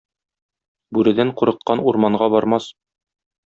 [0.97, 2.75] Бүредән курыккан урманга бармас.